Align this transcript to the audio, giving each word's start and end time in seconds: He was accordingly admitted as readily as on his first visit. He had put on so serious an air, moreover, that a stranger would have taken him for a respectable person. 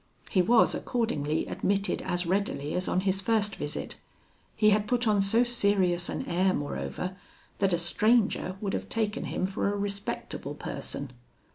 He 0.31 0.41
was 0.41 0.73
accordingly 0.73 1.45
admitted 1.45 2.01
as 2.01 2.25
readily 2.25 2.73
as 2.73 2.87
on 2.87 3.01
his 3.01 3.21
first 3.21 3.55
visit. 3.57 3.97
He 4.55 4.71
had 4.71 4.87
put 4.87 5.07
on 5.07 5.21
so 5.21 5.43
serious 5.43 6.09
an 6.09 6.25
air, 6.27 6.55
moreover, 6.55 7.15
that 7.59 7.71
a 7.71 7.77
stranger 7.77 8.57
would 8.61 8.73
have 8.73 8.89
taken 8.89 9.25
him 9.25 9.45
for 9.45 9.71
a 9.71 9.77
respectable 9.77 10.55
person. 10.55 11.11